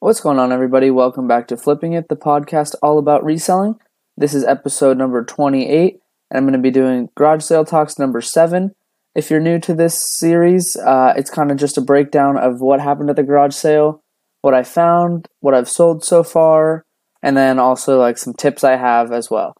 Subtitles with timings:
[0.00, 0.92] What's going on, everybody?
[0.92, 3.80] Welcome back to Flipping It, the podcast all about reselling.
[4.16, 5.98] This is episode number 28,
[6.30, 8.76] and I'm going to be doing garage sale talks number 7.
[9.16, 12.80] If you're new to this series, uh, it's kind of just a breakdown of what
[12.80, 14.00] happened at the garage sale,
[14.40, 16.84] what I found, what I've sold so far,
[17.20, 19.56] and then also like some tips I have as well.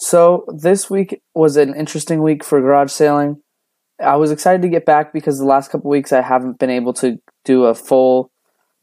[0.00, 3.40] So, this week was an interesting week for garage selling.
[4.04, 6.92] I was excited to get back because the last couple weeks I haven't been able
[6.94, 8.32] to do a full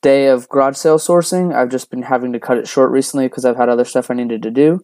[0.03, 1.55] day of garage sale sourcing.
[1.55, 4.13] I've just been having to cut it short recently because I've had other stuff I
[4.13, 4.81] needed to do.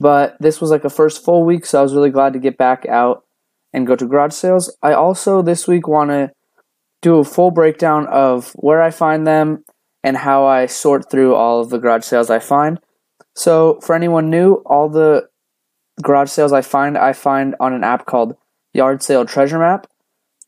[0.00, 2.58] But this was like a first full week, so I was really glad to get
[2.58, 3.24] back out
[3.72, 4.76] and go to garage sales.
[4.82, 6.32] I also this week want to
[7.02, 9.64] do a full breakdown of where I find them
[10.02, 12.80] and how I sort through all of the garage sales I find.
[13.36, 15.28] So, for anyone new, all the
[16.02, 18.36] garage sales I find, I find on an app called
[18.72, 19.86] Yard Sale Treasure Map.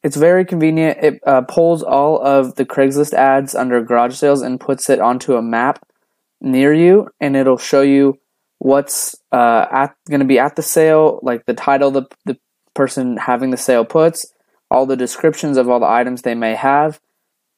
[0.03, 0.99] It's very convenient.
[1.03, 5.35] It uh, pulls all of the Craigslist ads under garage sales and puts it onto
[5.35, 5.87] a map
[6.41, 8.19] near you, and it'll show you
[8.59, 12.39] what's uh, at going to be at the sale, like the title the the
[12.75, 14.33] person having the sale puts,
[14.71, 16.99] all the descriptions of all the items they may have,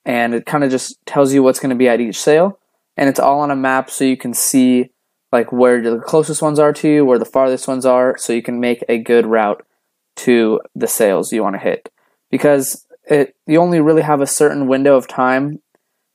[0.05, 2.59] and it kind of just tells you what's going to be at each sale,
[2.97, 4.91] and it's all on a map so you can see
[5.31, 8.43] like where the closest ones are to you, where the farthest ones are, so you
[8.43, 9.65] can make a good route
[10.17, 11.89] to the sales you want to hit
[12.33, 15.59] because it you only really have a certain window of time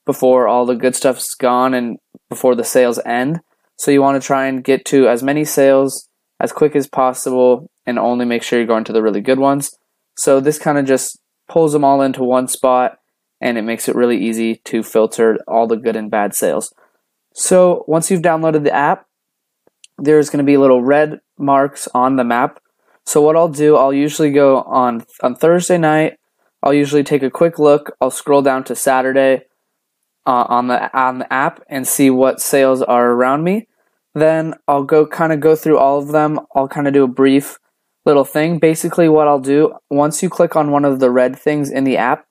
[0.05, 1.97] before all the good stuff's gone and
[2.29, 3.39] before the sales end.
[3.77, 6.09] So you want to try and get to as many sales
[6.41, 9.69] as quick as possible and only make sure you're going to the really good ones.
[10.17, 12.97] So this kind of just pulls them all into one spot
[13.39, 16.73] and it makes it really easy to filter all the good and bad sales.
[17.33, 19.05] So once you've downloaded the app,
[19.99, 22.59] there's going to be little red marks on the map
[23.07, 26.17] so what I'll do, I'll usually go on on Thursday night.
[26.61, 27.95] I'll usually take a quick look.
[28.01, 29.43] I'll scroll down to Saturday
[30.25, 33.69] uh, on the on the app and see what sales are around me.
[34.13, 36.41] Then I'll go kind of go through all of them.
[36.53, 37.59] I'll kind of do a brief
[38.05, 38.59] little thing.
[38.59, 41.95] Basically, what I'll do once you click on one of the red things in the
[41.95, 42.27] app,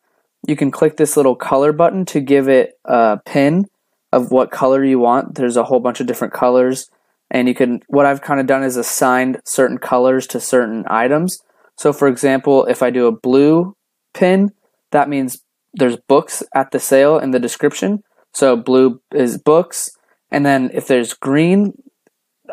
[0.46, 3.64] you can click this little color button to give it a pin
[4.12, 5.36] of what color you want.
[5.36, 6.90] There's a whole bunch of different colors
[7.30, 11.38] and you can what I've kind of done is assigned certain colors to certain items.
[11.76, 13.76] So for example, if I do a blue
[14.14, 14.52] pin,
[14.92, 15.42] that means
[15.74, 18.02] there's books at the sale in the description.
[18.32, 19.90] So blue is books,
[20.30, 21.72] and then if there's green,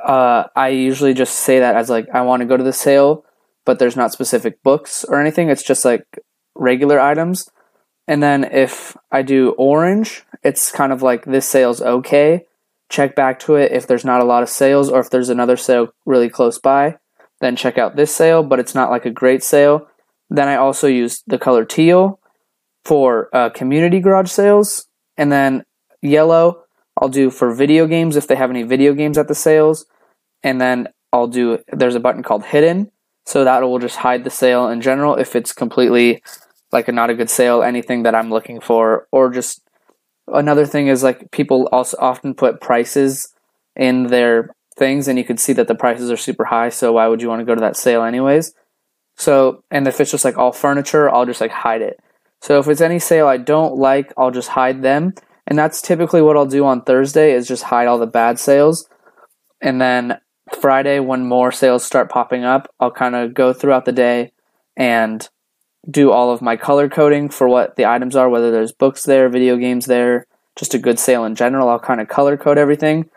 [0.04, 3.26] uh, I usually just say that as like I want to go to the sale,
[3.66, 5.50] but there's not specific books or anything.
[5.50, 6.06] It's just like
[6.56, 7.50] regular items.
[8.08, 12.46] And then if I do orange, it's kind of like this sale's okay
[12.90, 15.58] check back to it if there's not a lot of sales or if there's another
[15.58, 16.98] sale really close by.
[17.42, 19.88] Then check out this sale, but it's not like a great sale.
[20.30, 22.20] Then I also use the color teal
[22.86, 24.88] for uh, community garage sales.
[25.18, 25.64] And then
[26.02, 26.64] yellow
[27.02, 29.86] I'll do for video games if they have any video games at the sales.
[30.44, 32.92] And then I'll do, there's a button called hidden.
[33.26, 36.22] So that will just hide the sale in general if it's completely
[36.72, 39.62] like a not a good sale, anything that I'm looking for, or just
[40.28, 43.34] another thing is like people also often put prices
[43.76, 47.08] in their things and you can see that the prices are super high so why
[47.08, 48.54] would you want to go to that sale anyways?
[49.16, 52.00] So and if it's just like all furniture i'll just like hide it.
[52.42, 55.14] So if it's any sale i don't like i'll just hide them
[55.46, 58.88] and that's typically what i'll do on thursday is just hide all the bad sales.
[59.62, 60.20] And then
[60.60, 64.32] friday when more sales start popping up i'll kind of go throughout the day
[64.76, 65.30] and
[65.90, 69.30] do all of my color coding for what the items are, whether there's books there,
[69.30, 71.70] video games there, just a good sale in general.
[71.70, 73.10] I'll kind of color code everything.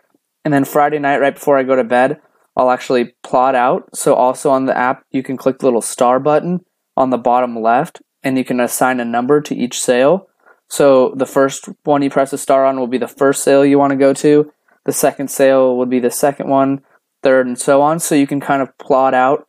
[0.43, 2.19] And then Friday night, right before I go to bed,
[2.55, 3.95] I'll actually plot out.
[3.95, 6.61] So, also on the app, you can click the little star button
[6.95, 10.27] on the bottom left and you can assign a number to each sale.
[10.69, 13.77] So, the first one you press a star on will be the first sale you
[13.77, 14.51] want to go to,
[14.85, 16.81] the second sale would be the second one,
[17.21, 17.99] third, and so on.
[17.99, 19.47] So, you can kind of plot out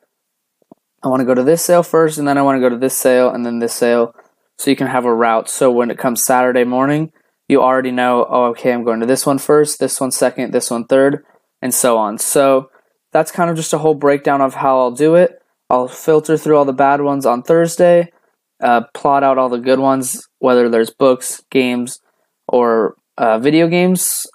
[1.02, 2.78] I want to go to this sale first, and then I want to go to
[2.78, 4.14] this sale, and then this sale.
[4.58, 5.48] So you can have a route.
[5.48, 7.12] So when it comes Saturday morning,
[7.48, 10.70] you already know, oh, okay, I'm going to this one first, this one second, this
[10.70, 11.24] one third,
[11.62, 12.18] and so on.
[12.18, 12.70] So
[13.12, 15.40] that's kind of just a whole breakdown of how I'll do it.
[15.70, 18.12] I'll filter through all the bad ones on Thursday,
[18.60, 22.00] uh, plot out all the good ones, whether there's books, games,
[22.48, 24.26] or uh, video games.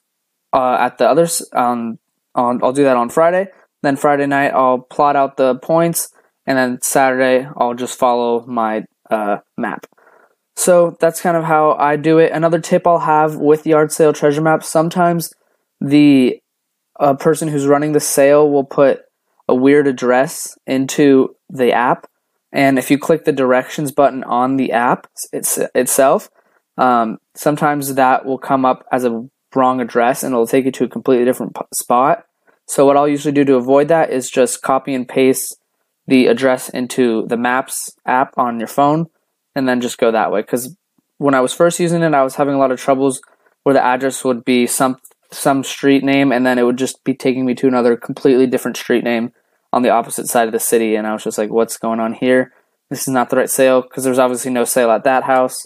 [0.53, 1.97] Uh, at the others, um,
[2.35, 3.47] on I'll do that on Friday.
[3.81, 6.12] Then Friday night, I'll plot out the points
[6.45, 9.85] and then Saturday I'll just follow my uh, map.
[10.55, 12.31] So that's kind of how I do it.
[12.31, 15.33] Another tip I'll have with yard sale treasure maps: sometimes
[15.81, 16.39] the
[16.99, 19.01] uh, person who's running the sale will put
[19.47, 22.07] a weird address into the app,
[22.51, 26.29] and if you click the directions button on the app it's, itself,
[26.77, 30.85] um, sometimes that will come up as a wrong address and it'll take you to
[30.85, 32.25] a completely different p- spot.
[32.67, 35.57] So what I'll usually do to avoid that is just copy and paste
[36.07, 39.07] the address into the Maps app on your phone
[39.55, 40.75] and then just go that way cuz
[41.17, 43.21] when I was first using it I was having a lot of troubles
[43.63, 44.97] where the address would be some
[45.31, 48.77] some street name and then it would just be taking me to another completely different
[48.77, 49.31] street name
[49.71, 52.13] on the opposite side of the city and I was just like what's going on
[52.13, 52.53] here?
[52.89, 55.65] This is not the right sale because there's obviously no sale at that house.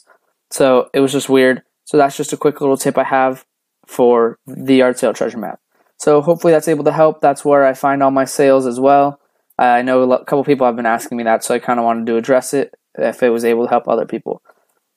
[0.52, 1.64] So it was just weird.
[1.86, 3.46] So that's just a quick little tip I have
[3.86, 5.60] for the yard sale treasure map.
[5.98, 7.22] So hopefully that's able to help.
[7.22, 9.20] That's where I find all my sales as well.
[9.58, 12.06] I know a couple people have been asking me that, so I kind of wanted
[12.08, 14.42] to address it if it was able to help other people.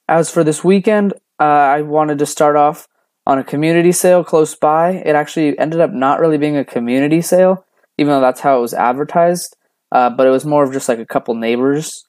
[0.09, 2.87] As for this weekend, uh, I wanted to start off
[3.27, 4.91] on a community sale close by.
[4.91, 7.65] It actually ended up not really being a community sale,
[7.97, 9.57] even though that's how it was advertised.
[9.93, 12.07] Uh, but it was more of just like a couple neighbors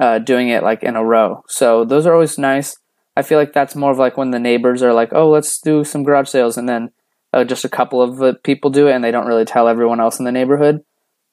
[0.00, 1.42] uh, doing it like in a row.
[1.48, 2.76] So those are always nice.
[3.16, 5.82] I feel like that's more of like when the neighbors are like, "Oh, let's do
[5.82, 6.90] some garage sales," and then
[7.32, 10.00] uh, just a couple of the people do it, and they don't really tell everyone
[10.00, 10.82] else in the neighborhood.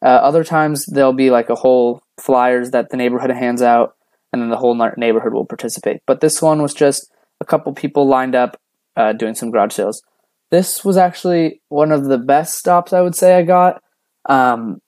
[0.05, 3.95] Uh, other times there'll be like a whole flyers that the neighborhood hands out,
[4.31, 6.01] and then the whole neighborhood will participate.
[6.05, 7.11] But this one was just
[7.41, 8.61] a couple people lined up
[8.95, 10.03] uh, doing some garage sales.
[10.51, 13.81] This was actually one of the best stops I would say I got.
[14.29, 14.79] Um,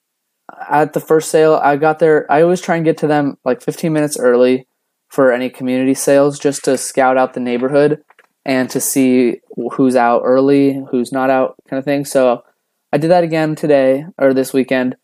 [0.70, 2.30] at the first sale, I got there.
[2.30, 4.66] I always try and get to them like 15 minutes early
[5.08, 8.02] for any community sales just to scout out the neighborhood
[8.44, 9.40] and to see
[9.72, 12.04] who's out early, who's not out, kind of thing.
[12.04, 12.44] So
[12.92, 14.96] I did that again today or this weekend,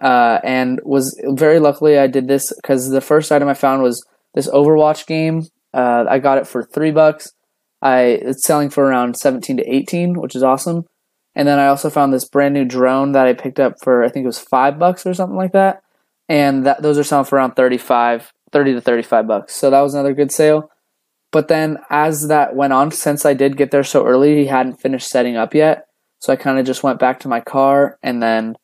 [0.00, 4.04] uh, and was very luckily I did this because the first item I found was
[4.34, 5.46] this Overwatch game.
[5.72, 7.32] Uh, I got it for three bucks.
[7.82, 10.84] I it's selling for around 17 to 18, which is awesome.
[11.34, 14.08] And then I also found this brand new drone that I picked up for I
[14.08, 15.82] think it was five bucks or something like that.
[16.28, 19.54] And that those are selling for around 35, 30 to 35 bucks.
[19.54, 20.70] So that was another good sale.
[21.32, 24.80] But then as that went on, since I did get there so early, he hadn't
[24.80, 25.86] finished setting up yet.
[26.18, 28.56] So I kind of just went back to my car and then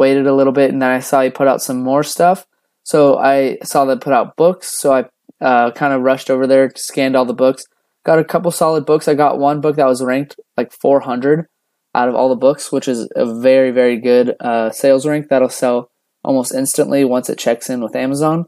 [0.00, 0.72] waited a little bit.
[0.72, 2.46] And then I saw he put out some more stuff.
[2.82, 4.80] So I saw them put out books.
[4.80, 5.04] So I
[5.44, 7.64] uh, kind of rushed over there, scanned all the books,
[8.04, 9.06] got a couple solid books.
[9.06, 11.46] I got one book that was ranked like 400
[11.94, 15.50] out of all the books, which is a very, very good uh, sales rank that'll
[15.50, 15.90] sell
[16.24, 18.46] almost instantly once it checks in with Amazon.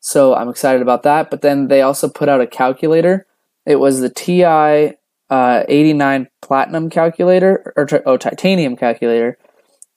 [0.00, 1.30] So I'm excited about that.
[1.30, 3.26] But then they also put out a calculator.
[3.66, 4.96] It was the TI
[5.30, 9.38] uh, 89 Platinum calculator or oh titanium calculator,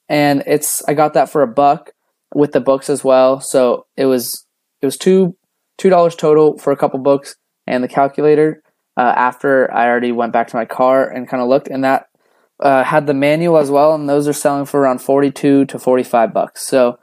[0.10, 1.92] and it's I got that for a buck
[2.34, 3.40] with the books as well.
[3.40, 4.46] So it was
[4.82, 5.36] it was two
[5.78, 8.62] two dollars total for a couple books and the calculator.
[8.96, 12.08] Uh, after I already went back to my car and kind of looked, and that
[12.60, 16.34] uh, had the manual as well, and those are selling for around 42 to 45
[16.34, 16.66] bucks.
[16.66, 16.98] So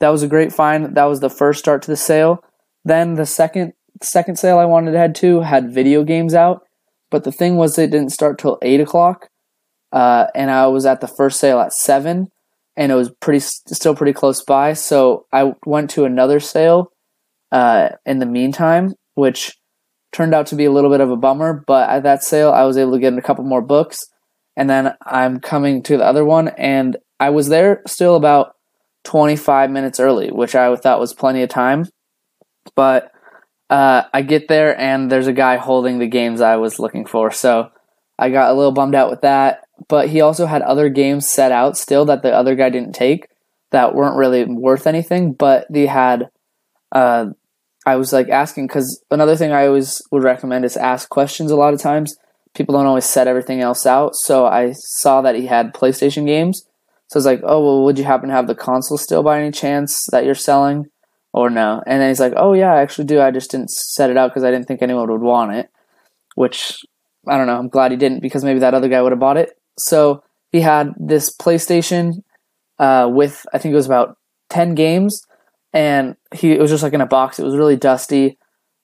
[0.00, 0.96] that was a great find.
[0.96, 2.42] That was the first start to the sale.
[2.84, 6.66] Then the second second sale I wanted to head to had video games out,
[7.10, 9.28] but the thing was it didn't start till eight o'clock,
[9.92, 12.30] uh, and I was at the first sale at seven,
[12.76, 14.72] and it was pretty still pretty close by.
[14.74, 16.92] So I went to another sale
[17.52, 19.56] uh, in the meantime, which
[20.12, 21.64] turned out to be a little bit of a bummer.
[21.66, 24.06] But at that sale, I was able to get a couple more books
[24.56, 28.54] and then I'm coming to the other one, and I was there still about
[29.04, 31.86] 25 minutes early, which I thought was plenty of time.
[32.74, 33.12] But
[33.68, 37.30] uh, I get there, and there's a guy holding the games I was looking for,
[37.30, 37.70] so
[38.18, 39.65] I got a little bummed out with that.
[39.88, 43.28] But he also had other games set out still that the other guy didn't take
[43.70, 46.30] that weren't really worth anything, but they had.
[46.92, 47.26] Uh,
[47.84, 51.56] I was like asking because another thing I always would recommend is ask questions a
[51.56, 52.16] lot of times
[52.56, 54.16] people don't always set everything else out.
[54.16, 56.66] So I saw that he had PlayStation games.
[57.08, 59.40] So I was like, oh, well, would you happen to have the console still by
[59.40, 60.86] any chance that you're selling?
[61.32, 61.82] Or no?
[61.86, 63.20] And then he's like, oh, yeah, I actually do.
[63.20, 65.70] I just didn't set it out because I didn't think anyone would want it.
[66.34, 66.78] Which,
[67.28, 67.58] I don't know.
[67.58, 69.55] I'm glad he didn't because maybe that other guy would have bought it.
[69.78, 72.22] So he had this PlayStation
[72.78, 74.16] uh, with, I think it was about
[74.50, 75.26] 10 games.
[75.72, 77.38] And he it was just like in a box.
[77.38, 78.38] It was really dusty.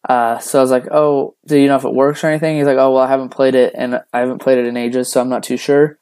[0.08, 2.66] Uh, so I was like, "Oh, do you know if it works or anything?" He's
[2.66, 5.20] like, "Oh, well, I haven't played it, and I haven't played it in ages, so
[5.20, 5.98] I'm not too sure."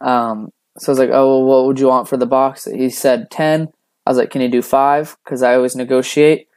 [0.00, 2.88] Um, so I was like, "Oh, well, what would you want for the box?" He
[2.88, 3.68] said ten.
[4.06, 5.16] I was like, "Can you do five?
[5.24, 6.48] Because I always negotiate."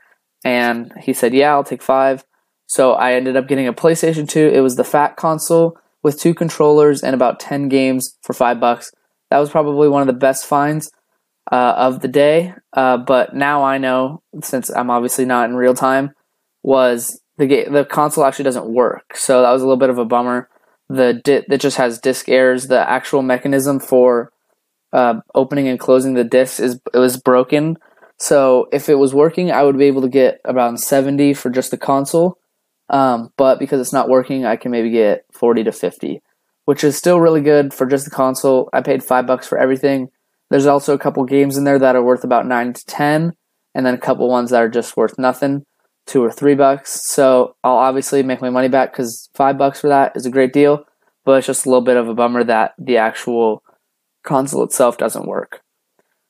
[0.46, 2.24] And he said, "Yeah, I'll take five.
[2.68, 4.52] So I ended up getting a PlayStation 2.
[4.54, 8.92] It was the fat console with two controllers and about 10 games for 5 bucks.
[9.32, 10.92] That was probably one of the best finds
[11.52, 12.54] uh, of the day.
[12.74, 16.12] Uh, but now I know, since I'm obviously not in real time,
[16.62, 19.18] was the ga- the console actually doesn't work.
[19.18, 20.48] So that was a little bit of a bummer.
[20.90, 22.68] The di- just has disk errors.
[22.68, 24.32] The actual mechanism for
[24.94, 27.78] uh, opening and closing the disc is it was broken.
[28.20, 31.72] So if it was working, I would be able to get around seventy for just
[31.72, 32.38] the console.
[32.90, 36.22] Um, but because it's not working, I can maybe get forty to fifty.
[36.66, 38.70] which is still really good for just the console.
[38.74, 40.10] I paid five bucks for everything.
[40.50, 43.34] There's also a couple games in there that are worth about nine to ten,
[43.74, 45.66] and then a couple ones that are just worth nothing,
[46.06, 47.02] two or three bucks.
[47.10, 50.54] So I'll obviously make my money back because five bucks for that is a great
[50.54, 50.86] deal,
[51.24, 53.64] but it's just a little bit of a bummer that the actual
[54.24, 55.62] console itself doesn't work.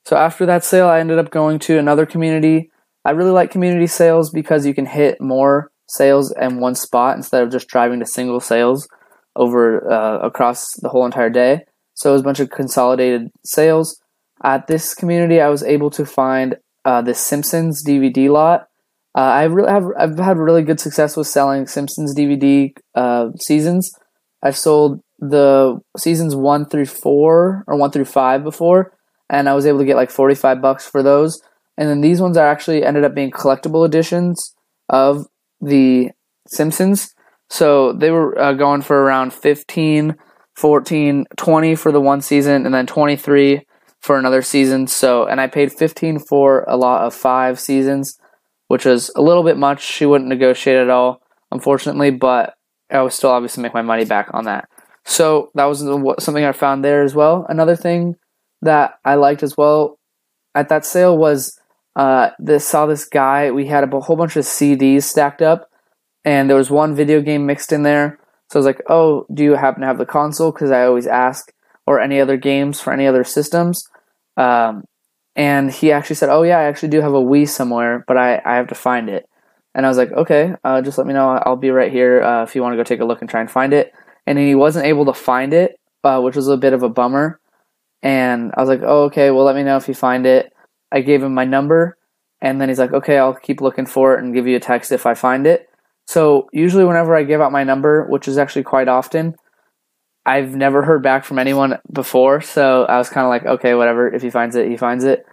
[0.05, 2.69] So after that sale, I ended up going to another community.
[3.03, 7.44] I really like community sales because you can hit more sales in one spot instead
[7.44, 8.88] of just driving to single sales
[9.36, 11.62] over uh, across the whole entire day.
[11.94, 14.01] So it was a bunch of consolidated sales.
[14.44, 18.68] At this community, I was able to find uh, the Simpsons DVD lot.
[19.18, 23.92] Uh, I really have I've had really good success with selling Simpsons DVD uh, seasons.
[24.44, 28.94] I've sold the seasons one through four or one through five before,
[29.30, 31.42] and I was able to get like forty five bucks for those.
[31.77, 34.54] And then these ones are actually ended up being collectible editions
[34.89, 35.25] of
[35.65, 36.12] the
[36.48, 37.13] Simpsons.
[37.50, 40.15] So they were uh, going for around 15,
[40.55, 43.65] 14, 20 for the one season, and then 23
[44.00, 44.88] for another season.
[44.88, 48.17] So, and I paid 15 for a lot of five seasons,
[48.67, 49.84] which was a little bit much.
[49.84, 52.55] She wouldn't negotiate at all, unfortunately, but
[52.89, 54.69] I was still obviously make my money back on that.
[55.05, 55.79] So that was
[56.19, 57.45] something I found there as well.
[57.48, 58.15] Another thing
[58.62, 60.00] that I liked as well
[60.55, 61.60] at that sale was
[61.95, 63.51] uh, this saw this guy.
[63.51, 65.69] We had a whole bunch of CDs stacked up,
[66.23, 68.19] and there was one video game mixed in there.
[68.51, 71.07] So I was like, "Oh, do you happen to have the console?" Because I always
[71.07, 71.51] ask,
[71.87, 73.87] or any other games for any other systems.
[74.37, 74.83] Um,
[75.35, 78.41] and he actually said, "Oh yeah, I actually do have a Wii somewhere, but I,
[78.45, 79.27] I have to find it."
[79.73, 81.29] And I was like, "Okay, uh, just let me know.
[81.29, 83.41] I'll be right here uh, if you want to go take a look and try
[83.41, 83.93] and find it."
[84.27, 87.39] And he wasn't able to find it, uh, which was a bit of a bummer.
[88.01, 89.31] And I was like, "Oh, okay.
[89.31, 90.51] Well, let me know if you find it."
[90.95, 91.97] I gave him my number,
[92.41, 94.93] and then he's like, "Okay, I'll keep looking for it and give you a text
[94.93, 95.69] if I find it."
[96.07, 99.35] So usually, whenever I give out my number, which is actually quite often,
[100.25, 102.41] I've never heard back from anyone before.
[102.41, 104.07] So I was kind of like, okay, whatever.
[104.07, 105.25] If he finds it, he finds it.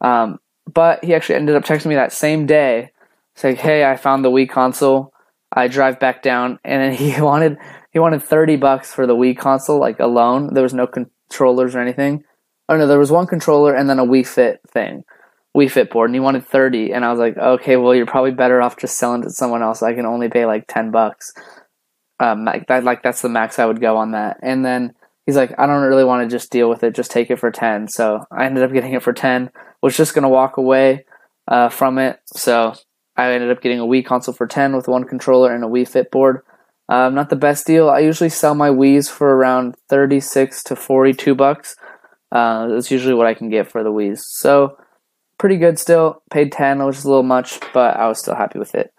[0.00, 0.38] Um,
[0.72, 2.92] but he actually ended up texting me that same day,
[3.34, 5.12] saying, "Hey, I found the Wii console.
[5.52, 7.58] I drive back down." And then he wanted
[7.90, 10.54] he wanted thirty bucks for the Wii console, like alone.
[10.54, 12.22] There was no controllers or anything.
[12.68, 15.04] Oh no, there was one controller and then a Wii Fit thing.
[15.56, 18.30] Wii Fit board, and he wanted thirty, and I was like, okay, well, you're probably
[18.30, 19.82] better off just selling to someone else.
[19.82, 21.32] I can only pay like ten bucks.
[22.20, 24.38] Um, like that, like that's the max I would go on that.
[24.42, 24.94] And then
[25.24, 26.94] he's like, I don't really want to just deal with it.
[26.94, 27.88] Just take it for ten.
[27.88, 29.50] So I ended up getting it for ten.
[29.82, 31.06] Was just gonna walk away
[31.46, 32.20] uh, from it.
[32.26, 32.74] So
[33.16, 35.88] I ended up getting a Wii console for ten with one controller and a Wii
[35.88, 36.42] Fit board.
[36.88, 37.88] Um, not the best deal.
[37.88, 41.76] I usually sell my Wii's for around thirty six to forty two bucks.
[42.30, 44.24] Uh, that's usually what I can get for the Wii's.
[44.38, 44.76] So
[45.38, 46.22] pretty good still.
[46.30, 48.92] Paid 10, which is a little much, but I was still happy with it.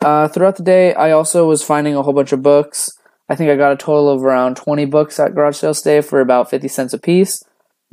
[0.00, 2.90] Uh, throughout the day, I also was finding a whole bunch of books.
[3.28, 6.20] I think I got a total of around 20 books at garage sale day for
[6.20, 7.42] about 50 cents a piece.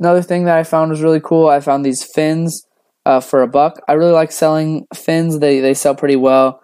[0.00, 2.66] Another thing that I found was really cool, I found these fins
[3.04, 3.80] uh, for a buck.
[3.88, 6.62] I really like selling fins, they, they sell pretty well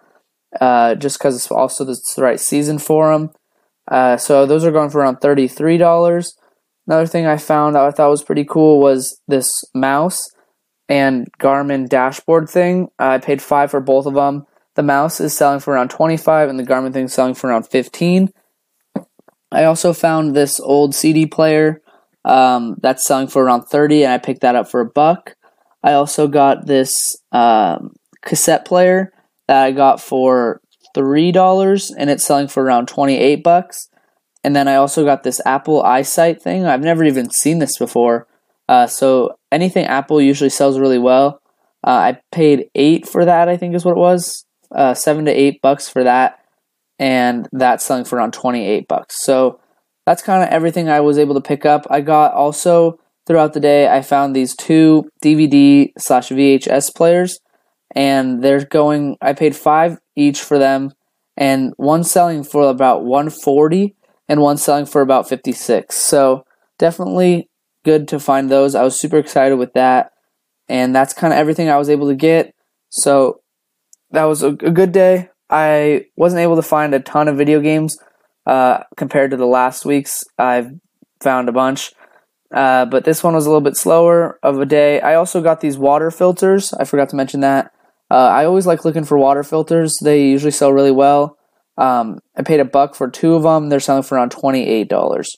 [0.59, 3.31] uh, just because it's also the right season for them.
[3.89, 6.31] Uh, so those are going for around $33.
[6.87, 10.29] Another thing I found that I thought was pretty cool was this mouse
[10.87, 12.89] and Garmin dashboard thing.
[12.99, 14.45] I paid five for both of them.
[14.75, 17.63] The mouse is selling for around 25 and the Garmin thing is selling for around
[17.63, 18.29] 15.
[19.51, 21.81] I also found this old CD player
[22.23, 25.35] um, that's selling for around 30 and I picked that up for a buck.
[25.81, 29.13] I also got this um, cassette player
[29.47, 30.61] that I got for
[30.95, 33.89] $3 and it's selling for around 28 bucks.
[34.45, 36.67] And then I also got this Apple iSight thing.
[36.67, 38.27] I've never even seen this before.
[38.69, 41.41] Uh, so anything Apple usually sells really well.
[41.83, 43.49] Uh, I paid eight for that.
[43.49, 44.45] I think is what it was.
[44.69, 46.45] Uh, seven to eight bucks for that,
[46.99, 49.23] and that's selling for around twenty eight bucks.
[49.23, 49.59] So
[50.05, 51.87] that's kind of everything I was able to pick up.
[51.89, 53.87] I got also throughout the day.
[53.87, 57.39] I found these two DVD slash VHS players,
[57.95, 59.17] and they're going.
[59.21, 60.91] I paid five each for them,
[61.35, 63.95] and one selling for about one forty
[64.27, 65.95] and one selling for about 56.
[65.95, 66.45] So
[66.77, 67.49] definitely
[67.83, 68.75] good to find those.
[68.75, 70.11] I was super excited with that.
[70.67, 72.53] And that's kind of everything I was able to get.
[72.89, 73.41] So
[74.11, 75.29] that was a, good day.
[75.49, 77.97] I wasn't able to find a ton of video games
[78.47, 80.23] uh, compared to the last week's.
[80.39, 80.71] I've
[81.21, 81.93] found a bunch.
[82.53, 85.01] Uh, but this one was a little bit slower of a day.
[85.01, 86.73] I also got these water filters.
[86.73, 87.71] I forgot to mention that.
[88.09, 89.97] Uh, I always like looking for water filters.
[90.01, 91.37] They usually sell really well.
[91.77, 93.69] Um, I paid a buck for two of them.
[93.69, 95.35] They're selling for around twenty-eight dollars.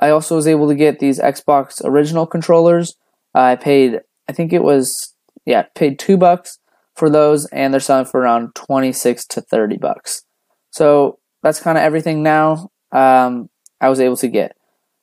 [0.00, 2.94] I also was able to get these Xbox original controllers.
[3.34, 6.58] I paid, I think it was, yeah, paid two bucks
[6.94, 10.24] for those, and they're selling for around twenty-six to thirty bucks.
[10.70, 12.70] So that's kind of everything now.
[12.92, 13.48] Um,
[13.80, 14.56] I was able to get.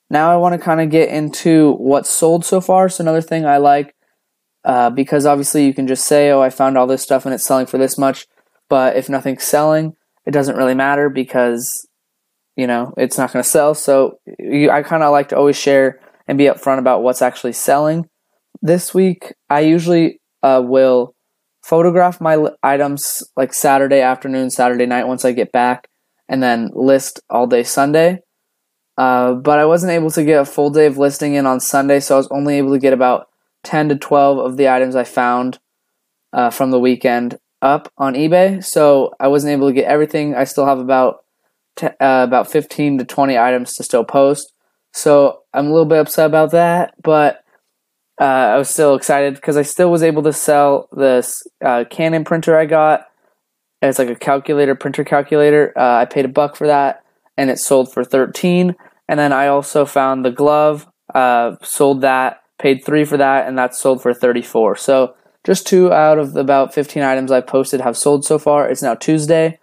[0.10, 2.90] Now I want to kind of get into what's sold so far.
[2.90, 3.96] So another thing I like,
[4.64, 7.46] uh, because obviously you can just say, "Oh, I found all this stuff and it's
[7.46, 8.28] selling for this much,"
[8.70, 11.88] but if nothing's selling, it doesn't really matter because
[12.56, 13.76] you know it's not going to sell.
[13.76, 17.54] So you, I kind of like to always share and be upfront about what's actually
[17.54, 18.10] selling.
[18.62, 21.16] This week, I usually uh, will
[21.64, 25.88] photograph my items like Saturday afternoon, Saturday night once I get back,
[26.28, 28.20] and then list all day Sunday.
[28.98, 32.00] Uh, but I wasn't able to get a full day of listing in on Sunday,
[32.00, 33.28] so I was only able to get about
[33.64, 35.60] 10 to 12 of the items I found
[36.32, 38.64] uh, from the weekend up on eBay.
[38.64, 40.36] So I wasn't able to get everything.
[40.36, 41.26] I still have about
[41.76, 44.54] t- uh, about 15 to 20 items to still post.
[44.94, 47.44] So I'm a little bit upset about that, but
[48.22, 52.24] uh, I was still excited because I still was able to sell this uh, Canon
[52.24, 53.08] printer I got.
[53.82, 55.74] It's like a calculator, printer calculator.
[55.76, 57.04] Uh, I paid a buck for that,
[57.36, 58.76] and it sold for 13.
[59.10, 63.58] And then I also found the glove, uh, sold that, paid three for that, and
[63.58, 64.78] that sold for 34.
[64.78, 68.68] So just two out of about 15 items I've posted have sold so far.
[68.68, 69.60] It's now Tuesday,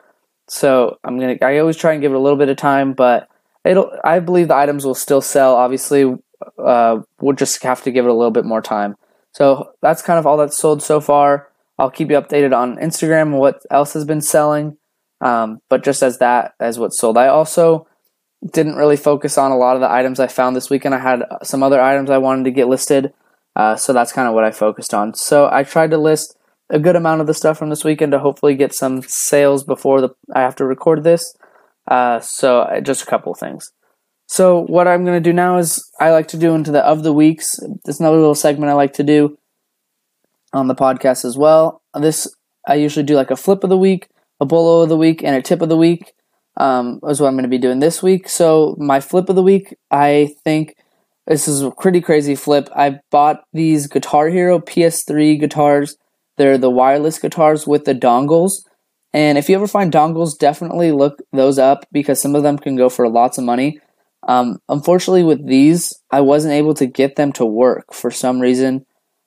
[0.49, 1.37] so I'm gonna.
[1.43, 3.29] I always try and give it a little bit of time, but
[3.65, 3.93] it'll.
[4.05, 5.57] I believe the items will still sell.
[5.57, 6.15] Obviously,
[6.59, 8.97] uh, we'll just have to give it a little bit more time.
[9.33, 11.49] So that's kind of all that's sold so far.
[11.79, 14.77] I'll keep you updated on Instagram what else has been selling.
[15.21, 17.87] Um, but just as that as what sold, I also
[18.51, 20.95] didn't really focus on a lot of the items I found this weekend.
[20.95, 23.13] I had some other items I wanted to get listed,
[23.57, 25.15] uh, so that's kind of what I focused on.
[25.15, 26.37] So I tried to list
[26.71, 30.01] a good amount of the stuff from this weekend to hopefully get some sales before
[30.01, 31.37] the I have to record this.
[31.87, 33.73] Uh, so uh, just a couple things.
[34.27, 37.03] So what I'm going to do now is I like to do into the of
[37.03, 37.55] the weeks.
[37.85, 39.37] There's another little segment I like to do
[40.55, 41.83] on the podcast as well.
[41.95, 42.35] This
[42.67, 44.09] I usually do like a flip of the week,
[44.41, 46.15] a bolo of the week, and a tip of the week.
[46.57, 48.29] Um, is what I'm going to be doing this week.
[48.29, 50.77] So my flip of the week, I think
[51.27, 52.69] this is a pretty crazy flip.
[52.75, 55.97] I bought these Guitar Hero PS3 guitars.
[56.37, 58.65] They're the wireless guitars with the dongles.
[59.13, 62.77] And if you ever find dongles, definitely look those up because some of them can
[62.77, 63.79] go for lots of money.
[64.27, 68.87] Um, unfortunately, with these, I wasn't able to get them to work for some reason.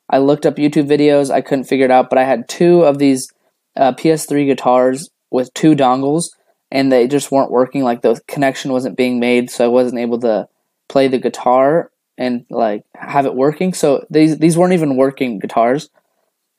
[0.09, 2.97] I looked up YouTube videos, I couldn't figure it out, but I had two of
[2.97, 3.27] these
[3.75, 6.29] uh, PS3 guitars with two dongles,
[6.71, 7.83] and they just weren't working.
[7.83, 10.47] Like the connection wasn't being made, so I wasn't able to
[10.89, 13.73] play the guitar and like have it working.
[13.73, 15.89] So these these weren't even working guitars,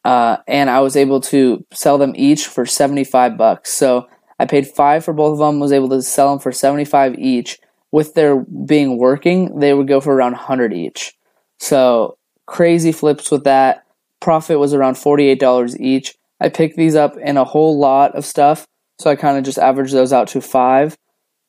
[0.04, 3.72] uh, and I was able to sell them each for seventy five bucks.
[3.72, 4.08] So
[4.38, 5.60] I paid five for both of them.
[5.60, 7.58] Was able to sell them for seventy five each
[7.92, 11.14] with their being working, they would go for around 100 each.
[11.58, 13.84] So crazy flips with that.
[14.20, 16.14] Profit was around $48 each.
[16.38, 18.66] I picked these up in a whole lot of stuff,
[18.98, 20.96] so I kind of just averaged those out to five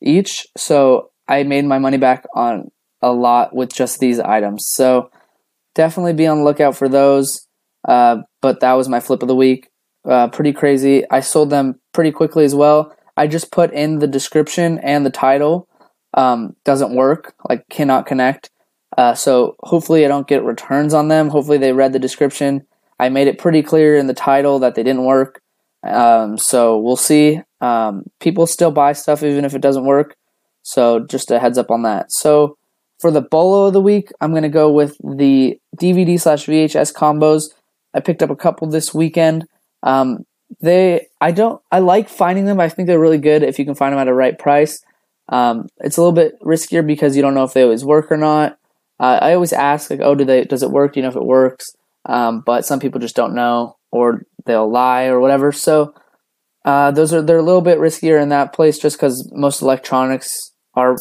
[0.02, 0.48] each.
[0.56, 4.66] So I made my money back on a lot with just these items.
[4.68, 5.12] So
[5.76, 7.48] definitely be on the lookout for those.
[7.88, 9.70] Uh, but that was my flip of the week.
[10.08, 11.04] Uh, pretty crazy.
[11.10, 12.96] I sold them pretty quickly as well.
[13.16, 15.68] I just put in the description and the title
[16.13, 18.50] um, doesn't work, like cannot connect.
[18.98, 21.30] Uh, so hopefully I don't get returns on them.
[21.30, 22.66] Hopefully they read the description.
[23.00, 25.42] I made it pretty clear in the title that they didn't work.
[25.84, 27.42] Um, so we'll see.
[27.62, 30.16] Um, people still buy stuff even if it doesn't work.
[30.67, 32.08] So just a heads up on that.
[32.10, 32.58] So
[32.99, 37.43] for the bolo of the week, I'm gonna go with the DVD slash VHS combos.
[37.93, 39.45] I picked up a couple this weekend.
[39.82, 40.25] Um,
[40.60, 42.60] they, I don't, I like finding them.
[42.60, 44.84] I think they're really good if you can find them at a right price.
[45.30, 48.17] Um, it's a little bit riskier because you don't know if they always work or
[48.17, 48.58] not.
[48.99, 50.43] Uh, I always ask like, oh, do they?
[50.43, 50.93] Does it work?
[50.93, 51.65] Do you know if it works?
[52.06, 55.51] Um, but some people just don't know, or they'll lie or whatever.
[55.51, 55.93] So
[56.65, 60.51] uh, those are they're a little bit riskier in that place, just because most electronics
[60.78, 60.96] are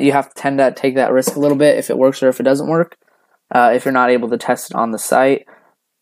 [0.00, 2.28] you have to tend to take that risk a little bit if it works or
[2.28, 2.96] if it doesn't work.
[3.54, 5.46] Uh, if you're not able to test it on the site,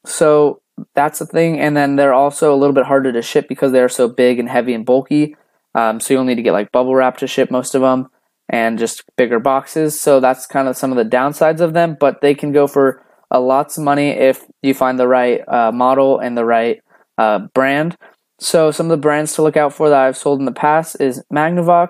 [0.07, 0.63] so
[0.95, 1.59] that's the thing.
[1.61, 4.39] And then they're also a little bit harder to ship because they are so big
[4.39, 5.37] and heavy and bulky.
[5.75, 8.09] Um, so you'll need to get like bubble wrap to ship most of them
[8.49, 10.01] and just bigger boxes.
[10.01, 13.05] So that's kind of some of the downsides of them, but they can go for
[13.31, 16.81] a lots of money if you find the right uh, model and the right
[17.19, 17.97] uh, brand.
[18.39, 21.01] So some of the brands to look out for that I've sold in the past
[21.01, 21.89] is Magnavox,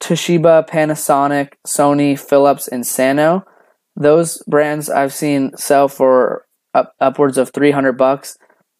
[0.00, 3.44] Toshiba, Panasonic, Sony, Philips, and Sanyo.
[3.96, 8.36] Those brands I've seen sell for up, upwards of 300 bucks.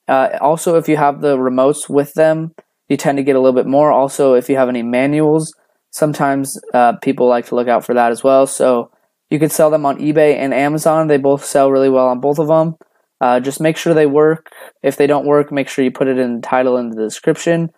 [0.09, 2.55] Uh, also, if you have the remotes with them,
[2.89, 3.91] you tend to get a little bit more.
[3.91, 5.53] Also, if you have any manuals,
[5.91, 8.47] sometimes uh, people like to look out for that as well.
[8.47, 8.91] So
[9.31, 11.09] you could sell them on eBay and Amazon.
[11.09, 12.77] They both sell really well on both of them.
[13.21, 14.51] Uh, just make sure they work.
[14.83, 17.71] If they don't work, make sure you put it in the title in the description.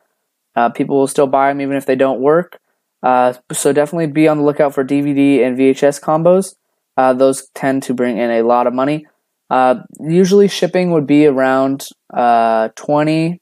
[0.57, 2.59] Uh, people will still buy them even if they don't work.
[3.03, 6.55] Uh, so definitely be on the lookout for DVD and VHS combos.
[6.97, 9.07] Uh, those tend to bring in a lot of money.
[9.51, 13.41] Uh, usually shipping would be around uh, 20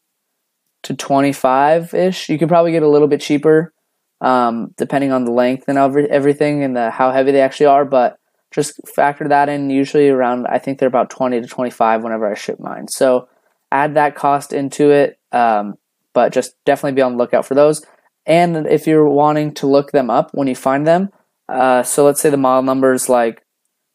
[0.85, 2.29] to 25 ish.
[2.29, 3.73] You could probably get a little bit cheaper
[4.21, 7.85] um, depending on the length and every, everything and the, how heavy they actually are.
[7.85, 8.19] But
[8.53, 9.71] just factor that in.
[9.71, 12.89] Usually around, I think they're about 20 to 25 whenever I ship mine.
[12.89, 13.29] So
[13.73, 15.19] add that cost into it.
[15.33, 15.75] Um,
[16.15, 17.85] but just definitely be on the lookout for those.
[18.27, 21.11] And if you're wanting to look them up when you find them,
[21.49, 23.45] uh, so let's say the model number is like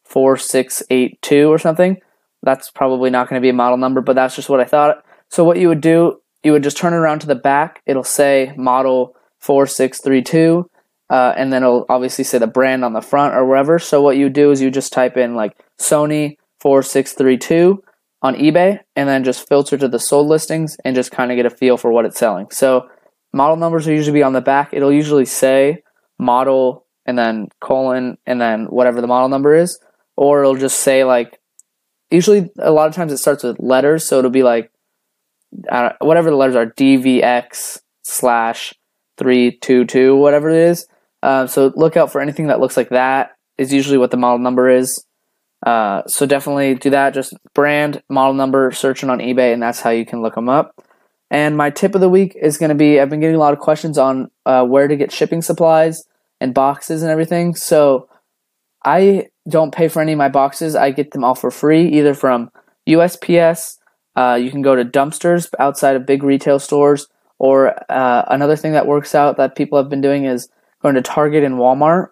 [0.04, 1.98] 4682 or something.
[2.42, 5.04] That's probably not going to be a model number, but that's just what I thought.
[5.28, 7.82] So what you would do, you would just turn it around to the back.
[7.86, 10.68] It'll say model 4632,
[11.10, 13.78] uh, and then it'll obviously say the brand on the front or wherever.
[13.78, 17.82] So what you do is you just type in like Sony 4632
[18.22, 21.46] on eBay and then just filter to the sold listings and just kind of get
[21.46, 22.48] a feel for what it's selling.
[22.50, 22.88] So
[23.32, 24.70] model numbers will usually be on the back.
[24.72, 25.82] It'll usually say
[26.18, 29.78] model and then colon and then whatever the model number is,
[30.16, 31.40] or it'll just say like
[32.10, 34.70] usually a lot of times it starts with letters, so it'll be like
[36.00, 38.74] whatever the letters are DVX slash
[39.18, 40.86] three two two whatever it is.
[41.22, 43.32] Um, so look out for anything that looks like that.
[43.58, 45.04] Is usually what the model number is.
[45.64, 47.14] Uh, so definitely do that.
[47.14, 50.74] Just brand, model number, searching on eBay, and that's how you can look them up.
[51.32, 53.54] And my tip of the week is going to be I've been getting a lot
[53.54, 56.04] of questions on uh, where to get shipping supplies
[56.42, 57.54] and boxes and everything.
[57.54, 58.10] So
[58.84, 60.76] I don't pay for any of my boxes.
[60.76, 62.50] I get them all for free, either from
[62.86, 63.78] USPS.
[64.14, 68.72] Uh, you can go to dumpsters outside of big retail stores, or uh, another thing
[68.72, 70.50] that works out that people have been doing is
[70.82, 72.08] going to Target and Walmart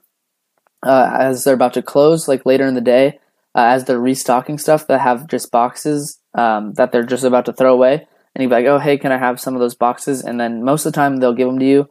[0.83, 3.19] uh, as they're about to close, like later in the day,
[3.55, 7.53] uh, as they're restocking stuff that have just boxes um, that they're just about to
[7.53, 8.07] throw away.
[8.41, 10.23] And you'd be like, oh, hey, can I have some of those boxes?
[10.23, 11.91] And then most of the time they'll give them to you.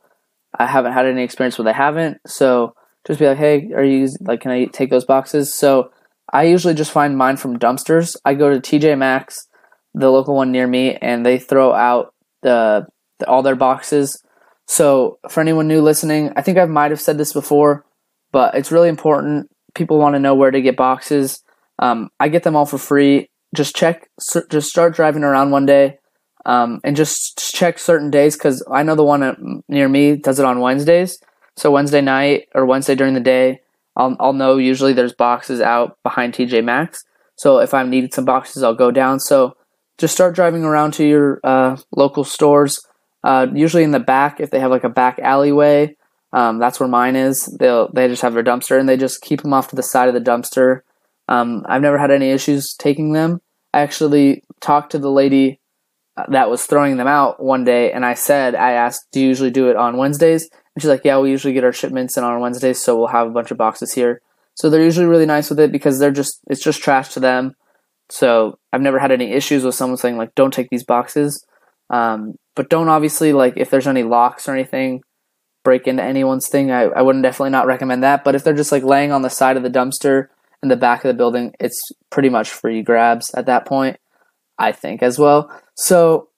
[0.57, 2.17] I haven't had any experience where they haven't.
[2.25, 2.73] So
[3.05, 5.53] just be like, hey, are you like, can I take those boxes?
[5.53, 5.91] So
[6.33, 8.15] I usually just find mine from dumpsters.
[8.25, 9.47] I go to TJ Maxx,
[9.93, 12.87] the local one near me, and they throw out the,
[13.19, 14.19] the all their boxes.
[14.65, 17.85] So for anyone new listening, I think I might have said this before,
[18.31, 19.51] but it's really important.
[19.75, 21.43] People want to know where to get boxes.
[21.77, 23.29] Um, I get them all for free.
[23.53, 24.09] Just check,
[24.49, 25.99] just start driving around one day,
[26.45, 30.45] um, and just check certain days because I know the one near me does it
[30.45, 31.19] on Wednesdays.
[31.57, 33.61] So Wednesday night or Wednesday during the day,
[33.95, 37.03] I'll I'll know usually there's boxes out behind TJ Maxx.
[37.35, 39.19] So if I'm needed some boxes, I'll go down.
[39.19, 39.55] So
[39.97, 42.85] just start driving around to your uh, local stores.
[43.23, 45.95] Uh, usually in the back, if they have like a back alleyway,
[46.31, 47.45] um, that's where mine is.
[47.59, 50.07] They'll they just have their dumpster and they just keep them off to the side
[50.07, 50.81] of the dumpster.
[51.27, 53.41] Um, I've never had any issues taking them.
[53.73, 55.58] I actually talked to the lady
[56.29, 59.51] that was throwing them out one day, and I said, I asked, "Do you usually
[59.51, 62.39] do it on Wednesdays?" And she's like, "Yeah, we usually get our shipments in on
[62.39, 64.21] Wednesdays, so we'll have a bunch of boxes here."
[64.55, 67.55] So they're usually really nice with it because they're just it's just trash to them.
[68.09, 71.45] So I've never had any issues with someone saying like, "Don't take these boxes."
[71.89, 75.01] Um, but don't obviously like if there's any locks or anything
[75.63, 76.71] break into anyone's thing.
[76.71, 78.23] I, I wouldn't definitely not recommend that.
[78.23, 80.27] But if they're just like laying on the side of the dumpster
[80.63, 81.79] in the back of the building, it's
[82.09, 83.97] pretty much free grabs at that point,
[84.59, 85.49] I think as well.
[85.75, 86.29] So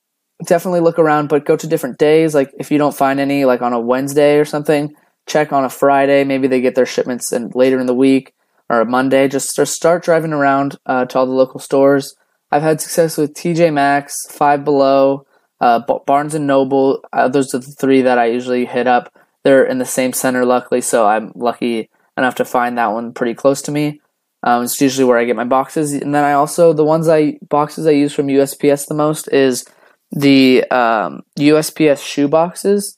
[0.45, 2.33] definitely look around, but go to different days.
[2.33, 4.95] Like if you don't find any, like on a Wednesday or something,
[5.27, 6.23] check on a Friday.
[6.23, 8.33] Maybe they get their shipments in later in the week
[8.69, 9.27] or a Monday.
[9.27, 12.15] Just start driving around uh, to all the local stores.
[12.51, 15.25] I've had success with TJ Maxx, Five Below,
[15.61, 17.01] uh, Barnes and Noble.
[17.13, 19.13] Uh, those are the three that I usually hit up.
[19.43, 23.33] They're in the same center, luckily, so I'm lucky enough to find that one pretty
[23.33, 24.01] close to me.
[24.43, 27.37] Um, it's usually where I get my boxes, and then I also the ones I
[27.49, 29.65] boxes I use from USPS the most is
[30.11, 32.97] the um, USPS shoe boxes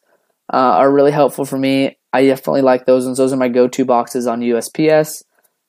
[0.51, 1.97] uh, are really helpful for me.
[2.13, 3.17] I definitely like those ones.
[3.17, 5.23] Those are my go-to boxes on USPS,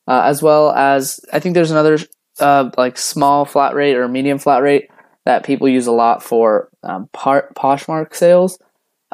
[0.06, 1.98] uh, as well as I think there's another
[2.38, 4.90] uh, like small flat rate or medium flat rate
[5.24, 8.58] that people use a lot for um, Poshmark sales.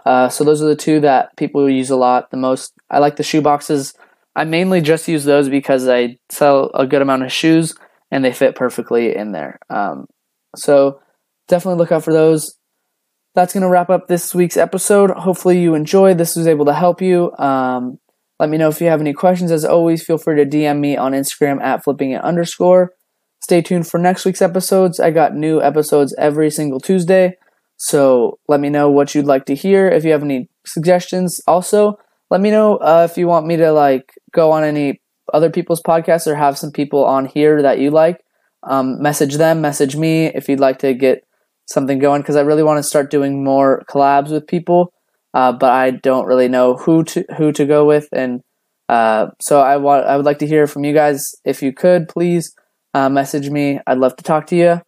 [0.05, 2.73] Uh, so those are the two that people use a lot the most.
[2.91, 3.95] I like the shoe boxes.
[4.37, 7.75] I mainly just use those because I sell a good amount of shoes
[8.11, 9.59] and they fit perfectly in there.
[9.69, 10.07] Um,
[10.57, 11.01] so
[11.49, 12.57] definitely look out for those.
[13.35, 15.11] That's going to wrap up this week's episode.
[15.11, 16.19] Hopefully you enjoyed.
[16.19, 17.33] This was able to help you.
[17.39, 17.99] Um,
[18.39, 19.53] let me know if you have any questions.
[19.53, 22.93] As always, feel free to DM me on Instagram at flipping it underscore.
[23.43, 24.99] Stay tuned for next week's episodes.
[24.99, 27.37] I got new episodes every single Tuesday.
[27.77, 29.89] So let me know what you'd like to hear.
[29.89, 31.99] If you have any suggestions, also
[32.31, 35.01] let me know uh, if you want me to like go on any
[35.33, 38.21] other people's podcasts or have some people on here that you like.
[38.63, 41.25] Um, message them, message me if you'd like to get
[41.67, 44.93] something going because I really want to start doing more collabs with people.
[45.35, 48.41] uh, but I don't really know who to who to go with, and
[48.89, 51.35] uh, so I want I would like to hear from you guys.
[51.45, 52.55] If you could, please
[52.95, 53.81] uh, message me.
[53.87, 54.81] I'd love to talk to you.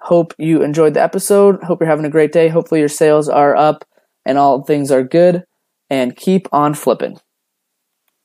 [0.00, 1.62] Hope you enjoyed the episode.
[1.62, 2.48] Hope you're having a great day.
[2.48, 3.84] Hopefully your sales are up
[4.24, 5.44] and all things are good.
[5.90, 7.18] And keep on flipping.